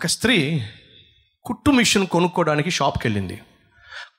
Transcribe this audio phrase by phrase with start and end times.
[0.00, 0.62] ఒక స్త్రీ
[1.44, 3.40] కుట్టు మిషన్ కొనుక్కోవడానికి షాప్కి వెళ్ళింది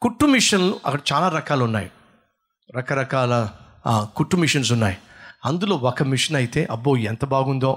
[0.01, 1.91] కుట్టు మిషన్ అక్కడ చాలా రకాలు ఉన్నాయి
[2.77, 3.49] రకరకాల
[3.87, 4.97] కుట్టు మిషన్స్ ఉన్నాయి.
[5.45, 7.71] అందులో ఒక మిషన్ అయితే అబ్బో ఎంత బాగుందో.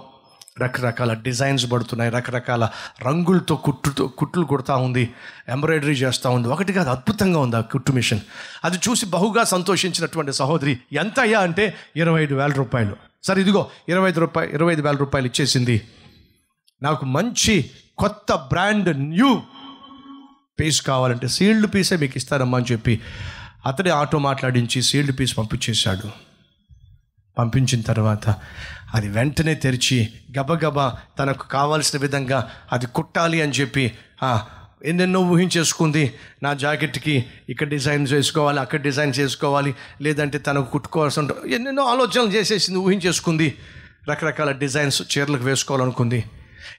[0.62, 2.10] రకరకాల డిజైన్స్ పడుతున్నాయి.
[2.10, 2.68] రకరకాల
[3.06, 5.14] రంగులతో కుట్టుతో కుట్లు కుడతా ఉంది.
[5.48, 6.48] ఎంబ్రాయిడరీ చేస్తూ ఉంది.
[6.48, 8.20] ఒకటి కాదు అద్భుతంగా ఉంది ఆ కుట్టు మిషన్.
[8.64, 12.96] అది చూసి బహుగా సంతోషించినటువంటి సహోదరి ఎంత అయ్యా అంటే ఇరవై ఐదు వేల రూపాయలు.
[13.24, 15.82] సరే ఇదిగో ఇరవై ఐదు రూపాయలు ఇరవై ఐదు వేల రూపాయలు ఇచ్చేసింది.
[16.82, 19.42] నాకు మంచి కొత్త బ్రాండ్ న్యూ
[20.60, 23.00] పీస్ కావాలంటే సీల్డ్ పీసే మీకు ఇస్తారమ్మా అని చెప్పి
[23.66, 26.08] అతడే ఆటో మాట్లాడించి సీల్డ్ పీస్ పంపించేశాడు.
[27.38, 28.34] పంపించిన తర్వాత
[28.94, 30.86] అది వెంటనే తెరిచి గబగబా
[31.18, 33.92] తనకు కావాల్సిన విధంగా అది కుట్టాలి అని చెప్పి
[34.84, 36.14] ఎన్నెన్నో ఊహించేసుకుంది.
[36.42, 42.78] నా జాకెట్కి ఇక్కడ డిజైన్ చేసుకోవాలి అక్కడ డిజైన్ చేసుకోవాలి లేదంటే తనకు కుట్టుకోవాల్సి ఉంటుంది ఎన్నెన్నో ఆలోచనలు చేసేసింది
[42.78, 43.48] ఊహించేసుకుంది.
[44.10, 46.24] రకరకాల డిజైన్స్ చీరలకు వేసుకోవాలనుకుంది.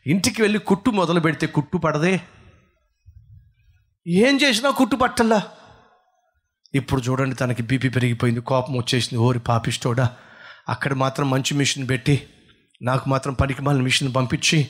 [0.08, 2.22] ఇంటికి వెళ్ళి కుట్టు మొదలు పెడితే కుట్టు పడదే?
[4.08, 5.44] ఏం చేసినా కుట్టు పట్టల్లా?
[6.76, 9.24] ఇప్పుడు చూడండి తనకి బీపీ పెరిగిపోయింది కోపం వచ్చేసింది.
[9.24, 10.16] ఓరి పాపిస్తోడా
[10.70, 12.28] అక్కడ మాత్రం మంచి మిషన్ పెట్టి
[12.82, 14.68] నాకు మాత్రం పనికి మాలిన మిషన్ పంపించి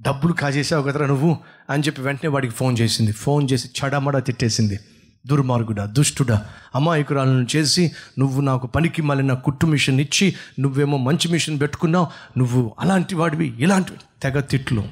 [0.00, 1.38] డబ్బులు కాజేసావు కదరా నువ్వు
[1.70, 3.12] అని చెప్పి వెంటనే వాడికి ఫోన్ చేసింది.
[3.12, 4.78] ఫోన్ చేసి చడమడ తిట్టేసింది.
[5.26, 6.46] దుర్మార్గుడా దుష్టుడా.
[6.74, 12.06] అమాయకురాలను చేసి నువ్వు నాకు పనికి మాలిన కుట్టు మిషన్ ఇచ్చి నువ్వేమో మంచి మిషన్ పెట్టుకున్నావు
[12.38, 13.98] నువ్వు అలాంటి వాడివి ఇలాంటివి.
[14.22, 14.84] తెగ తిట్లు.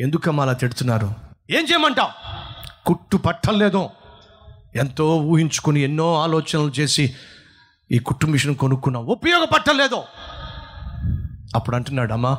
[0.00, 1.14] ఎందుకమ్మా అలా తిడుతున్నారు?
[1.50, 2.10] ఏం చేయమంటావు?
[2.86, 3.90] కుట్టు పట్టలేదో
[4.74, 7.14] ఎంతో ఊహించుకుని ఎన్నో ఆలోచనలు చేసి
[7.92, 10.04] ఈ కుట్టు మిషన్ కొనుక్కున్నావు ఉపయోగపట్టలేదో
[11.54, 12.38] అప్పుడు అంటున్నాడు అమ్మా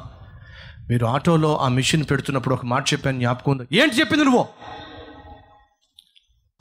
[0.90, 4.46] మీరు ఆటోలో ఆ మిషన్ పెడుతున్నప్పుడు ఒక మాట చెప్పాను జ్ఞాపకం ఏంటి చెప్పింది నువ్వు?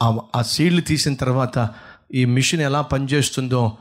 [0.05, 1.71] ఆ- సీడ్లు తీసిన తర్వాత
[2.15, 3.79] ఈ మిషన్ ఎలా పనిచేస్తుందో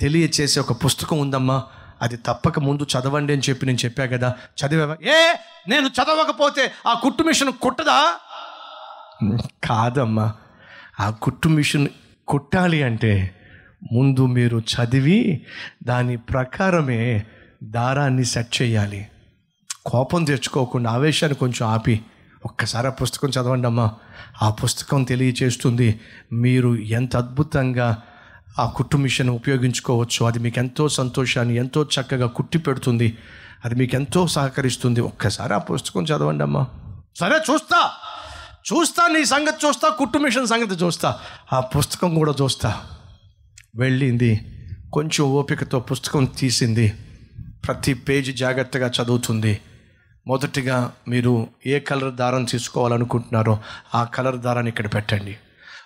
[0.00, 1.64] తెలియచేసే ఒక పుస్తకం ఉందమ్మా.
[2.02, 4.36] అది తప్పక ముందు చదవండి అని చెప్పి నేను చెప్పా కదా.
[4.66, 5.34] చదివా ఏ
[5.68, 8.14] నేను చదవకపోతే ఆ కుట్టు మిషన్ కుట్టదా?
[9.64, 10.34] కాదమ్మా.
[11.00, 11.88] ఆ కుట్టు మిషన్
[12.28, 13.34] కుట్టాలి అంటే
[13.92, 15.46] ముందు మీరు చదివి
[15.82, 17.26] దాని ప్రకారమే
[17.62, 19.08] దారాన్ని సెట్ చేయాలి.
[19.86, 22.02] కోపం తెచ్చుకోకుండా ఆవేశాన్ని కొంచెం ఆపి.
[22.44, 23.92] ఒక్కసారి ఆ పుస్తకం చదవండి అమ్మా.
[24.42, 26.00] ఆ పుస్తకం తెలియచేస్తుంది
[26.32, 28.02] మీరు ఎంత అద్భుతంగా
[28.58, 30.26] ఆ కుట్టు మిషన్ ఉపయోగించుకోవచ్చు.
[30.26, 33.18] అది మీకు ఎంతో సంతోషాన్ని ఎంతో చక్కగా కుట్టి పెడుతుంది.
[33.64, 35.00] అది మీకు ఎంతో సహకరిస్తుంది.
[35.00, 36.66] ఒక్కసారి ఆ పుస్తకం చదవండి అమ్మా.
[37.16, 37.90] సరే చూస్తా.
[38.72, 41.18] చూస్తా నీ సంగతి చూస్తా కుట్టు మిషన్ సంగతి చూస్తా.
[41.52, 42.82] ఆ పుస్తకం కూడా చూస్తా.
[43.76, 44.40] వెళ్ళింది.
[44.92, 46.92] కొంచెం ఓపికతో పుస్తకం తీసింది.
[47.66, 49.60] ప్రతి పేజీ జాగ్రత్తగా చదువుతుంది.
[50.26, 53.58] మొదటిగా మీరు ఏ కలర్ దారం తీసుకోవాలనుకుంటున్నారో
[53.94, 55.36] ఆ కలర్ దారాన్ని ఇక్కడ పెట్టండి.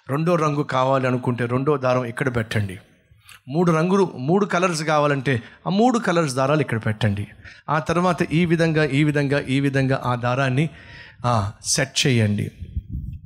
[0.09, 2.79] రెండో రంగు కావాలి అనుకుంటే రెండో దారం ఇక్కడ పెట్టండి.
[3.49, 7.27] మూడు రంగులు మూడు కలర్స్ కావాలంటే ఆ మూడు కలర్స్ దారాలు ఇక్కడ పెట్టండి.
[7.71, 10.71] ఆ తర్వాత ఈ విధంగా ఈ విధంగా ఈ విధంగా ఆ దారాన్ని
[11.65, 12.51] సెట్ చేయండి.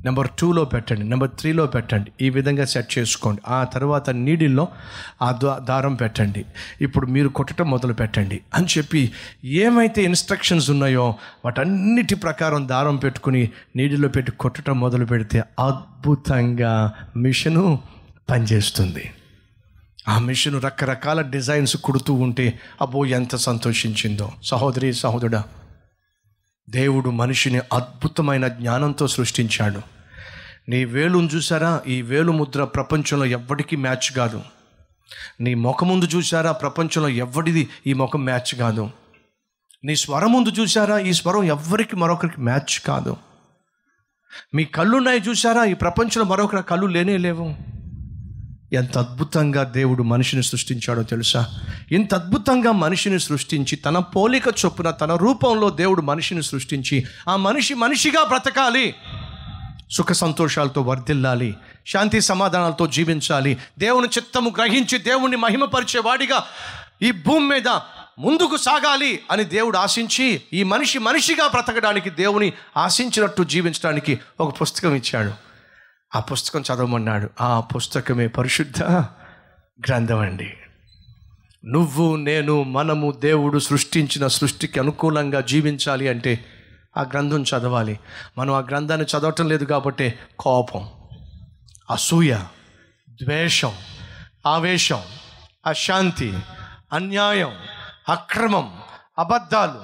[0.05, 3.43] నెంబర్ టూలో పెట్టండి నెంబర్ త్రీలో పెట్టండి ఈ విధంగా సెట్ చేసుకోండి.
[3.49, 4.69] ఆ తర్వాత నీడిల్లో
[5.23, 6.45] ఆ దారం పెట్టండి.
[6.81, 8.41] ఇప్పుడు మీరు కొట్టడం మొదలు పెట్టండి.
[8.55, 9.13] అని చెప్పి
[9.45, 17.79] ఏమైతే ఇన్స్ట్రక్షన్స్ ఉన్నాయో వాటన్నిటి ప్రకారం దారం పెట్టుకుని నీడిలో పెట్టి కొట్టడం మొదలు పెడితే అద్భుతంగా మిషను
[18.31, 19.11] పనిచేస్తుంది.
[20.09, 24.33] ఆ మిషన్ రకరకాల డిజైన్స్ కుడుతూ ఉంటే అబ్బో ఎంత సంతోషించిందో.
[24.45, 25.45] సహోదరి సహోదరుడా
[26.71, 29.81] దేవుడు మనిషిని అద్భుతమైన జ్ఞానంతో సృష్టించాడు.
[30.69, 34.43] నీ వేలును చూసారా ఈ వేలు ముద్ర ప్రపంచంలో ఎవ్వడికి మ్యాచ్ కాదు.
[35.41, 38.91] నీ ముఖం ముందు చూసారా ప్రపంచంలో ఎవ్వడిది ఈ ముఖం మ్యాచ్ కాదు.
[39.85, 43.17] నీ స్వరం ముందు చూసారా ఈ స్వరం ఎవ్వరికి మరొకరికి మ్యాచ్ కాదు.
[44.55, 47.70] మీ కళ్ళున్నాయి చూసారా ఈ ప్రపంచంలో మరొకరి కళ్ళు లేనే లేవు.
[48.73, 51.47] ఎంత అద్భుతంగా దేవుడు మనిషిని సృష్టించాడో తెలుసా?
[51.93, 58.25] ఇంత అద్భుతంగా మనిషిని సృష్టించి తన పోలిక చొప్పున తన రూపంలో దేవుడు మనిషిని సృష్టించి ఆ మనిషి మనిషిగా
[58.25, 58.95] బ్రతకాలి.
[59.91, 61.57] సుఖ సంతోషాలతో వర్ధిల్లాలి.
[61.87, 63.59] శాంతి సమాధానాలతో జీవించాలి.
[63.79, 66.45] దేవుని చిత్తము గ్రహించి దేవుణ్ణి మహిమపరిచే వాడిగా
[67.03, 67.69] ఈ భూమి మీద
[68.19, 75.50] ముందుకు సాగాలి అని దేవుడు ఆశించి ఈ మనిషి మనిషిగా బ్రతకడానికి దేవుని ఆశించినట్టు జీవించడానికి ఒక పుస్తకం ఇచ్చాడు.
[76.15, 77.31] ఆ పుస్తకం చదవమన్నాడు.
[77.41, 78.83] ఆ పుస్తకమే పరిశుద్ధ
[79.89, 80.57] గ్రంథం అండి.
[81.65, 86.45] నువ్వు నేను మనము దేవుడు సృష్టించిన సృష్టికి అనుకూలంగా జీవించాలి అంటే
[86.97, 88.01] ఆ గ్రంథం చదవాలి.
[88.39, 90.91] మనం ఆ గ్రంథాన్ని చదవటం లేదు కాబట్టి కోపం
[91.91, 92.37] అసూయ
[93.11, 93.73] ద్వేషం
[94.47, 95.03] ఆవేశం
[95.67, 96.39] అశాంతి
[96.93, 97.53] అన్యాయం
[98.09, 98.81] అక్రమం
[99.19, 99.81] అబద్ధాలు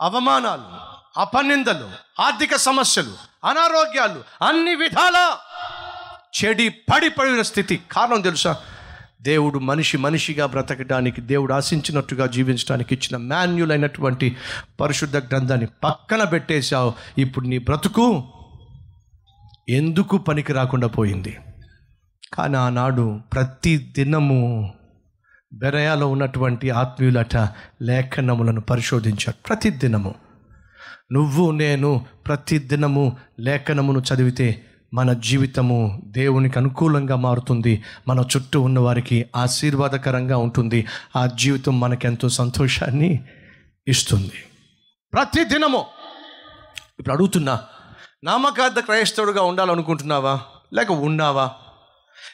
[0.00, 0.88] అవమానాలు
[1.20, 1.90] అపనిందలు
[2.22, 5.36] ఆర్థిక సమస్యలు అనారోగ్యాలు అన్ని విధాల
[6.44, 7.80] చెడి పడిపడిన స్థితి.
[7.92, 8.56] కారణం తెలుసా?
[9.22, 14.36] దేవుడు మనిషి మనిషిగా బ్రతకడానికి దేవుడు ఆశించినట్టుగా జీవించడానికి ఇచ్చిన మాన్యుల్ అయినటువంటి
[14.80, 16.94] పరిశుద్ధ గ్రంథాన్ని పక్కన పెట్టేశావు.
[17.18, 18.24] ఇప్పుడు నీ బ్రతుకు
[19.68, 21.38] ఎందుకు పనికి రాకుండా పోయింది?
[22.34, 24.74] కానీ ఆనాడు ప్రతి దినము
[25.52, 27.36] బెరయాలో ఉన్నటువంటి ఆత్మీయులట
[27.82, 30.14] లేఖనములను పరిశోధించారు ప్రతి దినము.
[31.12, 34.64] నువ్వు నేను ప్రతి దినము లేఖనమును చదివితే
[34.94, 37.84] మన జీవితము దేవునికి అనుకూలంగా మారుతుంది.
[38.08, 40.86] మన చుట్టూ ఉన్న వారికి ఆశీర్వాదకరంగా ఉంటుంది.
[41.16, 43.24] ఆ జీవితం మనకెంతో సంతోషాన్ని
[43.88, 44.32] ఇస్తుంది.
[45.12, 45.86] ప్రతి దినము
[46.98, 47.60] ఇప్పుడు అడుగుతున్నా
[48.24, 50.40] నామకార్థ క్రైస్తవుడుగా ఉండాలనుకుంటున్నావా?
[50.74, 51.50] లేక ఉన్నావా?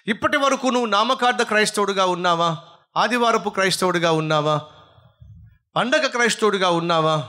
[0.07, 2.57] ఇప్పటి వరకు నువ్వు నామకార్థ క్రైస్తవుడుగా ఉన్నావా?
[2.97, 4.61] ఆదివారపు క్రైస్తవుడిగా ఉన్నావా?
[5.77, 7.29] పండగ క్రైస్తవుడిగా ఉన్నావా?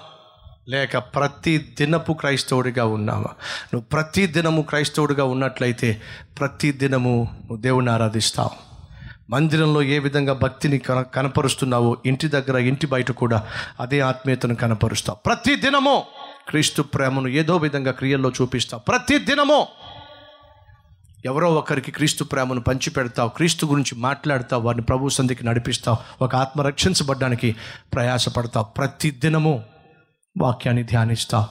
[0.70, 3.34] లేక ప్రతి దినపు క్రైస్తవుడిగా ఉన్నావా?
[3.74, 6.02] నువ్వు ప్రతి దినము క్రైస్తవుడిగా ఉన్నట్లయితే
[6.40, 8.50] ప్రతి దినము నువ్వు దేవుని ఆరాధిస్తావు.
[9.30, 13.48] మందిరంలో ఏ విధంగా భక్తిని కన కనపరుస్తున్నావో ఇంటి దగ్గర ఇంటి బయట కూడా
[13.80, 15.18] అదే ఆత్మీయతను కనపరుస్తావు.
[15.26, 16.04] ప్రతి దినము
[16.50, 18.82] క్రీస్తు ప్రేమను ఏదో విధంగా క్రియల్లో చూపిస్తావు.
[18.82, 19.68] ప్రతి దినము
[21.26, 27.56] ఎవరో ఒకరికి క్రీస్తు ప్రేమను పంచిపెడతావు క్రీస్తు గురించి మాట్లాడతావు వారిని ప్రభు సంధికి నడిపిస్తావు ఒక ఆత్మ రక్షించబడ్డానికి
[27.94, 28.66] ప్రయాసపడతావు.
[28.66, 29.64] ప్రతి దినము
[30.38, 31.46] వాక్యాన్ని ధ్యానిస్తాం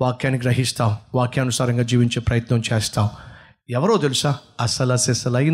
[0.00, 3.08] వాక్యాన్ని గ్రహిస్తాం వాక్యానుసారంగా జీవించే ప్రయత్నం చేస్తాం.
[3.70, 4.36] ఎవరో తెలుసా?
[4.60, 4.92] అసలు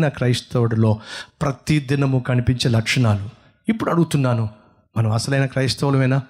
[0.07, 0.99] క్రైస్తవుడిలో
[1.41, 3.29] ప్రతి దినము కనిపించే లక్షణాలు.
[3.69, 4.49] ఇప్పుడు అడుగుతున్నాను
[4.97, 6.21] మనం అసలైన క్రైస్తవులమేనా?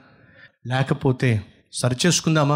[0.68, 1.42] లేకపోతే
[1.74, 2.56] సరిచేసుకుందామా?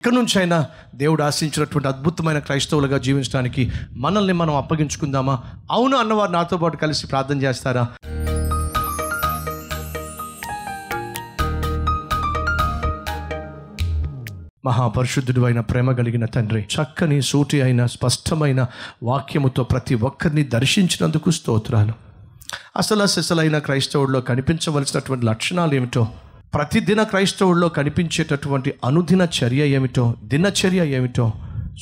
[0.00, 5.42] ఇక్కడి నుంచి అయినా దేవుడు ఆశించినటువంటి అద్భుతమైన క్రైస్తవులుగా జీవించడానికి మనల్ని మనం అప్పగించుకుందామా?
[5.70, 7.88] అవును అన్నవారు నాతో పాటు కలిసి ప్రార్థన చేస్తారా?
[14.68, 18.66] మహాపరిశుద్ధుడు అయిన ప్రేమ కలిగిన తండ్రి చక్కని సూటి అయిన స్పష్టమైన
[19.02, 21.92] వాక్యముతో ప్రతి ఒక్కరిని దర్శించినందుకు స్తోత్రాలు.
[22.76, 26.08] అసలు అసలైన క్రైస్తవుల్లో కనిపించవలసినటువంటి లక్షణాలు ఏమిటో
[26.54, 31.32] ప్రతిదిన క్రైస్తవుల్లో కనిపించేటటువంటి అనుదిన చర్య ఏమిటో దినచర్య ఏమిటో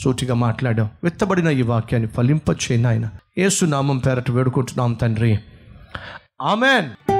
[0.05, 0.91] సూటిగా మాట్లాడాం.
[1.05, 5.39] విత్తబడిన ఈ వాక్యాన్ని ఫలింపచేయనాయన ఆయన నామం పేరట వేడుకుంటున్నాం తండ్రి.
[6.43, 7.16] ఆమెన్.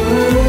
[0.00, 0.47] Oh.